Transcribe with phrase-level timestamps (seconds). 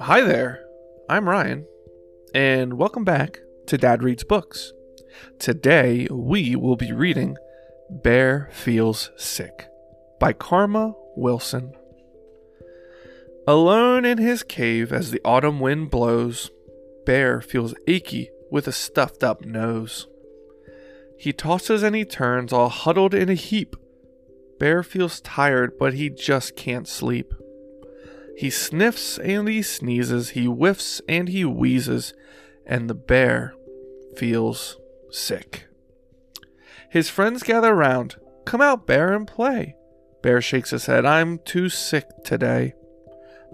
[0.00, 0.64] Hi there,
[1.10, 1.66] I'm Ryan,
[2.34, 4.72] and welcome back to Dad Reads Books.
[5.38, 7.36] Today we will be reading
[7.90, 9.66] Bear Feels Sick
[10.18, 11.74] by Karma Wilson.
[13.46, 16.50] Alone in his cave as the autumn wind blows,
[17.04, 20.06] Bear feels achy with a stuffed up nose.
[21.18, 23.76] He tosses and he turns, all huddled in a heap.
[24.58, 27.32] Bear feels tired, but he just can't sleep.
[28.36, 32.14] He sniffs and he sneezes, he whiffs and he wheezes,
[32.66, 33.54] and the bear
[34.16, 34.76] feels
[35.10, 35.66] sick.
[36.90, 38.16] His friends gather round.
[38.44, 39.74] Come out, bear, and play.
[40.22, 41.04] Bear shakes his head.
[41.04, 42.74] I'm too sick today.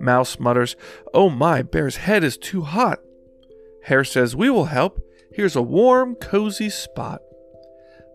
[0.00, 0.76] Mouse mutters,
[1.12, 3.00] Oh my, bear's head is too hot.
[3.84, 5.00] Hare says, We will help.
[5.32, 7.20] Here's a warm, cozy spot.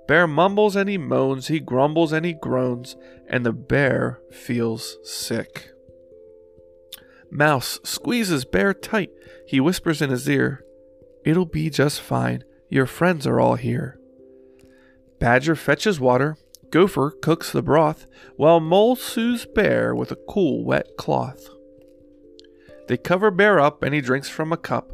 [0.07, 2.95] Bear mumbles and he moans, he grumbles and he groans,
[3.27, 5.69] and the bear feels sick.
[7.31, 9.09] Mouse squeezes Bear tight.
[9.47, 10.63] He whispers in his ear,
[11.25, 12.43] It'll be just fine.
[12.69, 13.99] Your friends are all here.
[15.19, 16.37] Badger fetches water.
[16.69, 21.47] Gopher cooks the broth, while Mole soothes Bear with a cool, wet cloth.
[22.87, 24.91] They cover Bear up and he drinks from a cup,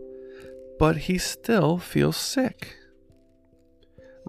[0.78, 2.76] but he still feels sick.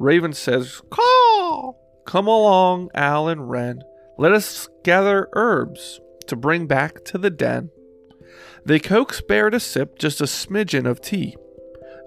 [0.01, 1.75] Raven says, Caw!
[2.07, 3.83] Come along, Owl and Wren.
[4.17, 7.71] Let us gather herbs to bring back to the den.
[8.65, 11.37] They coax Bear to sip just a smidgen of tea.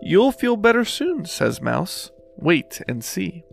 [0.02, 2.10] You'll feel better soon, says Mouse.
[2.36, 3.44] Wait and see.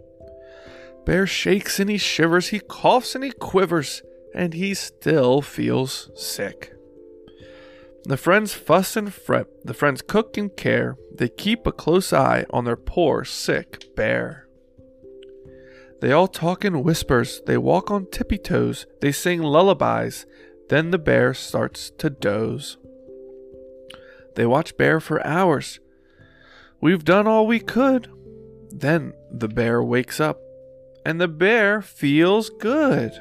[1.04, 4.02] Bear shakes and he shivers, he coughs and he quivers,
[4.34, 6.72] and he still feels sick.
[8.04, 12.46] The friends fuss and fret, the friends cook and care, they keep a close eye
[12.50, 14.46] on their poor sick bear.
[16.00, 20.24] They all talk in whispers, they walk on tippy toes, they sing lullabies,
[20.70, 22.78] then the bear starts to doze.
[24.34, 25.80] They watch Bear for hours.
[26.80, 28.08] We've done all we could.
[28.70, 30.40] Then the bear wakes up,
[31.04, 33.12] and the bear feels good.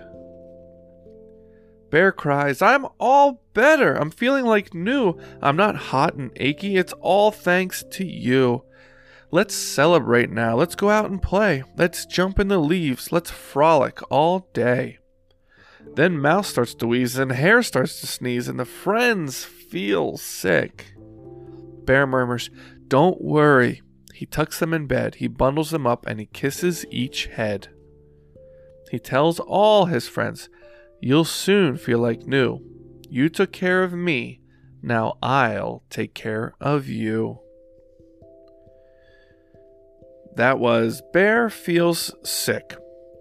[1.89, 3.95] Bear cries, I'm all better.
[3.95, 5.19] I'm feeling like new.
[5.41, 6.77] I'm not hot and achy.
[6.77, 8.63] It's all thanks to you.
[9.31, 10.55] Let's celebrate now.
[10.55, 11.63] Let's go out and play.
[11.77, 13.11] Let's jump in the leaves.
[13.11, 14.97] Let's frolic all day.
[15.95, 20.93] Then Mouse starts to wheeze, and Hare starts to sneeze, and the friends feel sick.
[21.85, 22.49] Bear murmurs,
[22.87, 23.81] Don't worry.
[24.13, 27.69] He tucks them in bed, he bundles them up, and he kisses each head.
[28.91, 30.49] He tells all his friends,
[31.01, 32.59] You'll soon feel like new.
[33.09, 34.41] You took care of me.
[34.81, 37.39] Now I'll take care of you.
[40.35, 42.75] That was Bear Feels Sick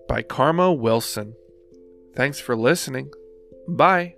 [0.09, 1.34] by Karma Wilson.
[2.15, 3.11] Thanks for listening.
[3.69, 4.18] Bye.